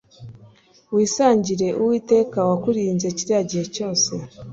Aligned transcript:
wisangira 0.95 1.67
uwiteka 1.81 2.37
wakurinze 2.49 3.07
kiriya 3.17 3.41
gihe 3.49 3.65
cyose 3.75 4.11